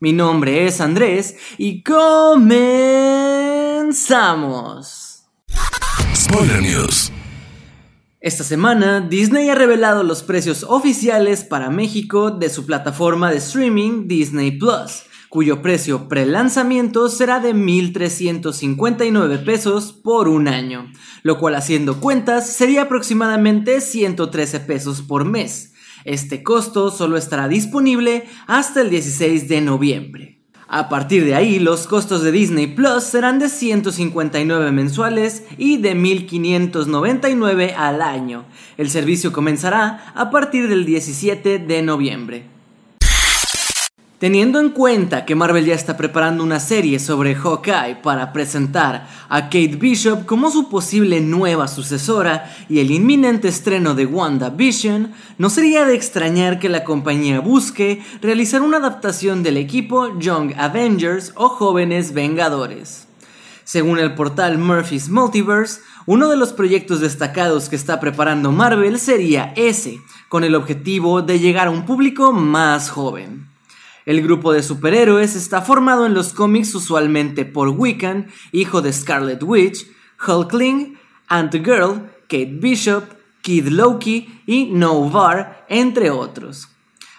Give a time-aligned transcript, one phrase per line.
[0.00, 2.44] Mi nombre es Andrés y comenzamos.
[6.14, 7.10] Spoiler News.
[8.20, 14.06] Esta semana, Disney ha revelado los precios oficiales para México de su plataforma de streaming
[14.06, 20.92] Disney Plus, cuyo precio pre-lanzamiento será de 1.359 pesos por un año,
[21.24, 25.67] lo cual haciendo cuentas sería aproximadamente 113 pesos por mes
[26.04, 30.38] este costo solo estará disponible hasta el 16 de noviembre.
[30.70, 35.96] A partir de ahí, los costos de Disney Plus serán de 159 mensuales y de
[35.96, 38.44] 1.599 al año.
[38.76, 42.57] El servicio comenzará a partir del 17 de noviembre.
[44.18, 49.42] Teniendo en cuenta que Marvel ya está preparando una serie sobre Hawkeye para presentar a
[49.44, 55.84] Kate Bishop como su posible nueva sucesora y el inminente estreno de WandaVision, no sería
[55.84, 62.12] de extrañar que la compañía busque realizar una adaptación del equipo Young Avengers o Jóvenes
[62.12, 63.06] Vengadores.
[63.62, 69.52] Según el portal Murphy's Multiverse, uno de los proyectos destacados que está preparando Marvel sería
[69.54, 73.57] ese, con el objetivo de llegar a un público más joven.
[74.08, 79.42] El grupo de superhéroes está formado en los cómics usualmente por Wiccan, hijo de Scarlet
[79.42, 79.86] Witch,
[80.26, 80.98] Hulkling,
[81.28, 83.04] Ant-Girl, Kate Bishop,
[83.42, 86.70] Kid Loki y Novar, entre otros.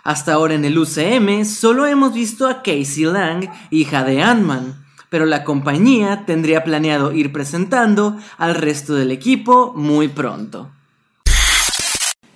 [0.04, 5.28] Hasta ahora en el UCM solo hemos visto a Casey Lang, hija de Ant-Man, pero
[5.28, 10.72] la compañía tendría planeado ir presentando al resto del equipo muy pronto.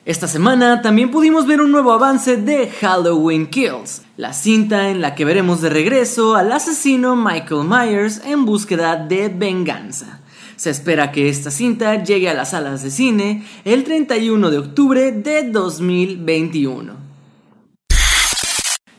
[0.05, 5.15] Esta semana también pudimos ver un nuevo avance de Halloween Kills, la cinta en la
[5.15, 10.19] que veremos de regreso al asesino Michael Myers en búsqueda de venganza.
[10.57, 15.13] Se espera que esta cinta llegue a las salas de cine el 31 de octubre
[15.13, 16.95] de 2021.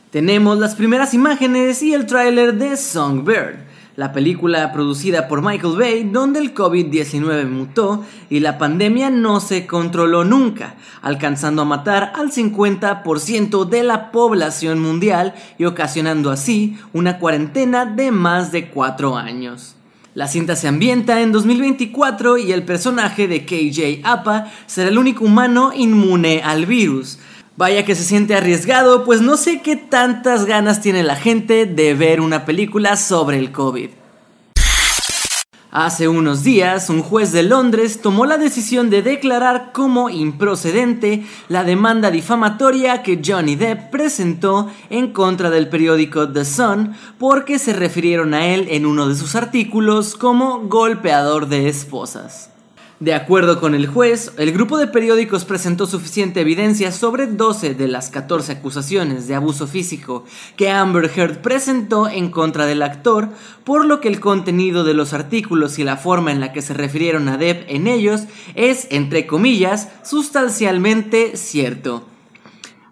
[0.09, 3.57] Tenemos las primeras imágenes y el tráiler de Songbird,
[3.95, 9.65] la película producida por Michael Bay donde el COVID-19 mutó y la pandemia no se
[9.65, 17.19] controló nunca, alcanzando a matar al 50% de la población mundial y ocasionando así una
[17.19, 19.75] cuarentena de más de 4 años.
[20.13, 25.25] La cinta se ambienta en 2024 y el personaje de KJ Apa será el único
[25.25, 27.19] humano inmune al virus,
[27.57, 31.93] Vaya que se siente arriesgado, pues no sé qué tantas ganas tiene la gente de
[31.93, 33.91] ver una película sobre el COVID.
[35.71, 41.63] Hace unos días, un juez de Londres tomó la decisión de declarar como improcedente la
[41.63, 48.33] demanda difamatoria que Johnny Depp presentó en contra del periódico The Sun porque se refirieron
[48.33, 52.54] a él en uno de sus artículos como golpeador de esposas.
[53.01, 57.89] De acuerdo con el juez, el grupo de periódicos presentó suficiente evidencia sobre 12 de
[57.89, 60.23] las 14 acusaciones de abuso físico
[60.55, 63.27] que Amber Heard presentó en contra del actor,
[63.65, 66.73] por lo que el contenido de los artículos y la forma en la que se
[66.73, 68.21] refirieron a Depp en ellos
[68.55, 72.14] es, entre comillas, sustancialmente cierto.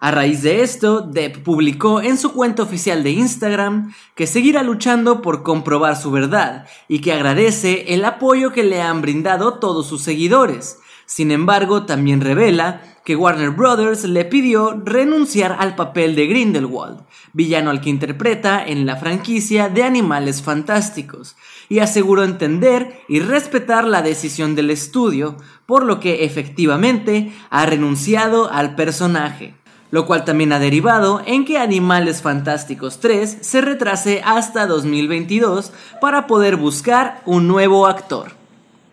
[0.04, 5.22] A raíz de esto, Depp publicó en su cuenta oficial de Instagram que seguirá luchando
[5.22, 10.02] por comprobar su verdad y que agradece el apoyo que le han brindado todos sus
[10.02, 10.76] seguidores.
[11.06, 17.00] Sin embargo, también revela que Warner Brothers le pidió renunciar al papel de Grindelwald,
[17.32, 21.34] villano al que interpreta en la franquicia de Animales Fantásticos,
[21.70, 28.50] y aseguró entender y respetar la decisión del estudio, por lo que efectivamente ha renunciado
[28.52, 29.54] al personaje
[29.94, 36.26] lo cual también ha derivado en que Animales Fantásticos 3 se retrase hasta 2022 para
[36.26, 38.32] poder buscar un nuevo actor.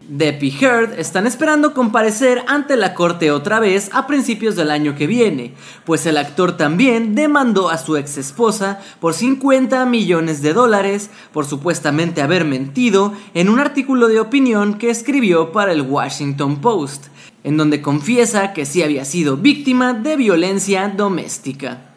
[0.07, 5.07] Depp Heard están esperando comparecer ante la corte otra vez a principios del año que
[5.07, 5.55] viene,
[5.85, 11.47] pues el actor también demandó a su ex esposa por 50 millones de dólares por
[11.47, 17.07] supuestamente haber mentido en un artículo de opinión que escribió para el Washington Post,
[17.43, 21.91] en donde confiesa que sí había sido víctima de violencia doméstica.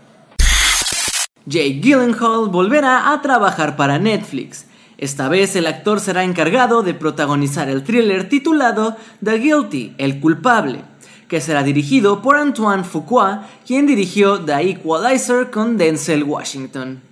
[1.47, 4.67] Jake Gyllenhaal volverá a trabajar para Netflix.
[4.97, 10.83] Esta vez el actor será encargado de protagonizar el thriller titulado The Guilty, el culpable,
[11.29, 17.03] que será dirigido por Antoine Fuqua, quien dirigió The Equalizer con Denzel Washington.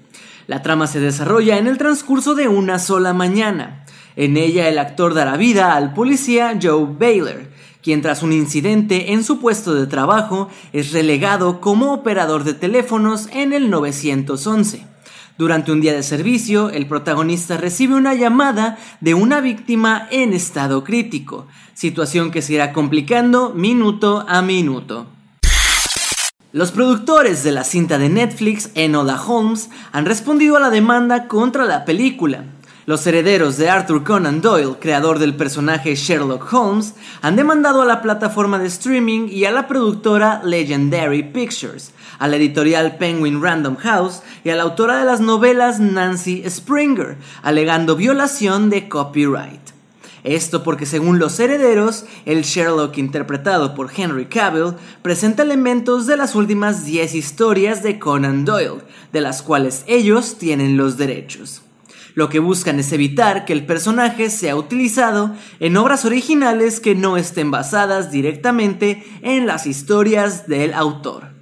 [0.46, 3.84] La trama se desarrolla en el transcurso de una sola mañana.
[4.17, 7.52] En ella el actor dará vida al policía Joe Baylor,
[7.82, 13.29] quien tras un incidente en su puesto de trabajo es relegado como operador de teléfonos
[13.32, 14.87] en el 911.
[15.38, 20.84] Durante un día de servicio, el protagonista recibe una llamada de una víctima en estado
[20.84, 25.06] crítico, situación que se irá complicando minuto a minuto.
[26.52, 31.64] Los productores de la cinta de Netflix, Enola Holmes, han respondido a la demanda contra
[31.64, 32.44] la película.
[32.84, 38.02] Los herederos de Arthur Conan Doyle, creador del personaje Sherlock Holmes, han demandado a la
[38.02, 44.23] plataforma de streaming y a la productora Legendary Pictures, a la editorial Penguin Random House
[44.43, 49.61] y a la autora de las novelas Nancy Springer, alegando violación de copyright.
[50.25, 56.34] Esto porque según los herederos, el Sherlock interpretado por Henry Cavill presenta elementos de las
[56.34, 58.82] últimas 10 historias de Conan Doyle,
[59.12, 61.62] de las cuales ellos tienen los derechos.
[62.14, 67.17] Lo que buscan es evitar que el personaje sea utilizado en obras originales que no
[67.17, 71.32] estén basadas directamente en las historias del autor.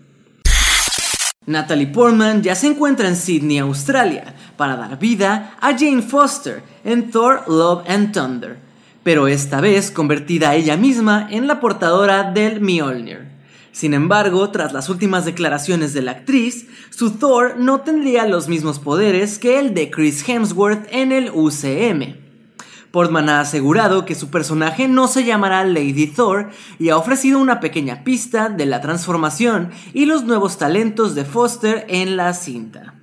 [1.46, 7.10] Natalie Portman ya se encuentra en Sydney, Australia, para dar vida a Jane Foster en
[7.10, 8.58] Thor, Love and Thunder,
[9.02, 13.29] pero esta vez convertida ella misma en la portadora del Mjolnir.
[13.72, 18.78] Sin embargo, tras las últimas declaraciones de la actriz, su Thor no tendría los mismos
[18.78, 22.16] poderes que el de Chris Hemsworth en el UCM.
[22.90, 27.60] Portman ha asegurado que su personaje no se llamará Lady Thor y ha ofrecido una
[27.60, 32.94] pequeña pista de la transformación y los nuevos talentos de Foster en la cinta.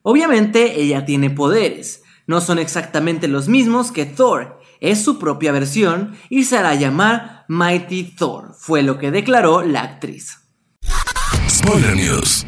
[0.00, 6.16] Obviamente ella tiene poderes, no son exactamente los mismos que Thor, es su propia versión
[6.30, 10.38] y se hará llamar Mighty Thor, fue lo que declaró la actriz.
[11.48, 12.46] Spoiler News.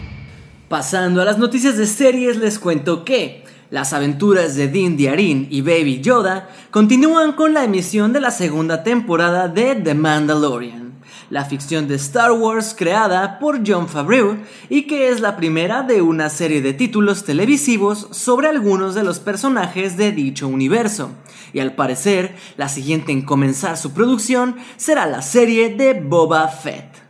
[0.69, 5.61] Pasando a las noticias de series, les cuento que las aventuras de Din Djarin y
[5.61, 10.88] Baby Yoda continúan con la emisión de la segunda temporada de The Mandalorian
[11.31, 14.39] la ficción de Star Wars creada por John Favreau
[14.69, 19.19] y que es la primera de una serie de títulos televisivos sobre algunos de los
[19.19, 21.11] personajes de dicho universo.
[21.53, 27.09] Y al parecer, la siguiente en comenzar su producción será la serie de Boba Fett.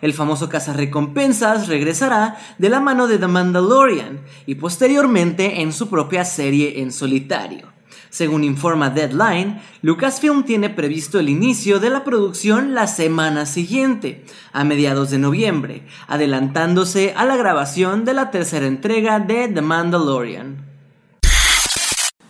[0.00, 6.24] El famoso cazarrecompensas regresará de la mano de The Mandalorian y posteriormente en su propia
[6.26, 7.73] serie en solitario.
[8.10, 14.64] Según informa Deadline, Lucasfilm tiene previsto el inicio de la producción la semana siguiente, a
[14.64, 20.64] mediados de noviembre, adelantándose a la grabación de la tercera entrega de The Mandalorian.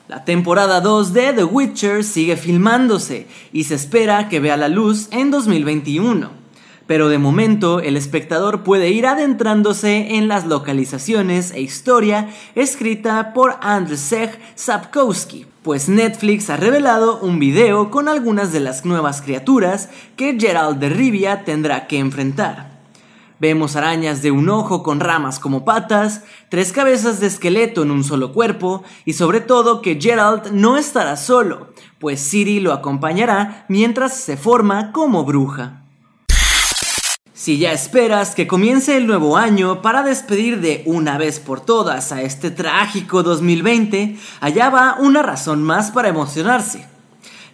[0.08, 5.08] La temporada 2 de The Witcher sigue filmándose y se espera que vea la luz
[5.10, 6.43] en 2021
[6.86, 13.56] pero de momento el espectador puede ir adentrándose en las localizaciones e historia escrita por
[13.60, 20.38] Andrzej Sapkowski, pues Netflix ha revelado un video con algunas de las nuevas criaturas que
[20.38, 22.74] Gerald de Rivia tendrá que enfrentar.
[23.40, 28.04] Vemos arañas de un ojo con ramas como patas, tres cabezas de esqueleto en un
[28.04, 34.14] solo cuerpo y sobre todo que Gerald no estará solo, pues Siri lo acompañará mientras
[34.14, 35.83] se forma como bruja.
[37.36, 42.12] Si ya esperas que comience el nuevo año para despedir de una vez por todas
[42.12, 46.86] a este trágico 2020, allá va una razón más para emocionarse.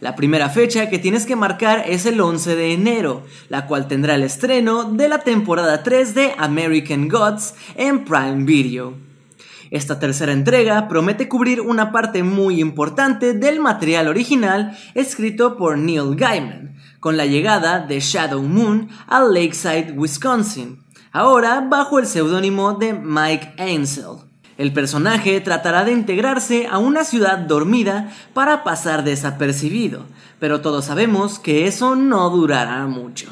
[0.00, 4.16] La primera fecha que tienes que marcar es el 11 de enero, la cual tendrá
[4.16, 9.09] el estreno de la temporada 3 de American Gods en Prime Video.
[9.70, 16.16] Esta tercera entrega promete cubrir una parte muy importante del material original escrito por Neil
[16.16, 22.94] Gaiman, con la llegada de Shadow Moon a Lakeside, Wisconsin, ahora bajo el seudónimo de
[22.94, 24.16] Mike Ainsel.
[24.58, 30.04] El personaje tratará de integrarse a una ciudad dormida para pasar desapercibido,
[30.40, 33.28] pero todos sabemos que eso no durará mucho.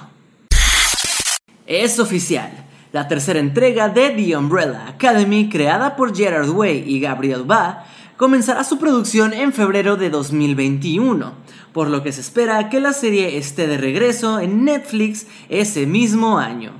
[1.66, 7.42] Es oficial, la tercera entrega de The Umbrella Academy, creada por Gerard Way y Gabriel
[7.44, 7.84] Ba,
[8.16, 11.32] comenzará su producción en febrero de 2021,
[11.72, 16.38] por lo que se espera que la serie esté de regreso en Netflix ese mismo
[16.38, 16.72] año.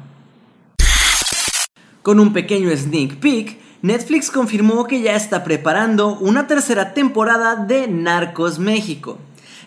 [2.03, 7.87] Con un pequeño sneak peek, Netflix confirmó que ya está preparando una tercera temporada de
[7.87, 9.19] Narcos México,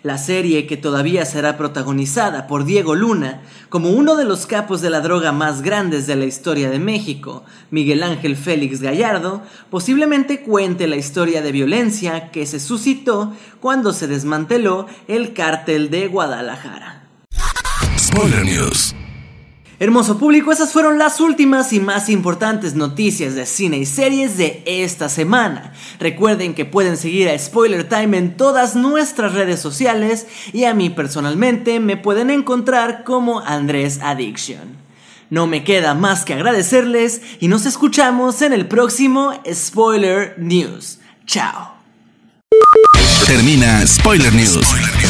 [0.04, 4.90] la serie que todavía será protagonizada por Diego Luna como uno de los capos de
[4.90, 10.88] la droga más grandes de la historia de México, Miguel Ángel Félix Gallardo, posiblemente cuente
[10.88, 17.04] la historia de violencia que se suscitó cuando se desmanteló el cártel de Guadalajara.
[19.82, 24.62] Hermoso público, esas fueron las últimas y más importantes noticias de cine y series de
[24.68, 25.74] esta semana.
[26.00, 30.92] Recuerden que pueden seguir a Spoiler Time en todas nuestras redes sociales y a mí
[30.92, 34.78] personalmente me pueden encontrar como Andrés Addiction.
[35.32, 41.00] No me queda más que agradecerles y nos escuchamos en el próximo Spoiler News.
[41.26, 41.74] Chao.
[43.26, 44.60] Termina Spoiler News